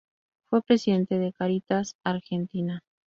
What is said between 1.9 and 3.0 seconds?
Argentina.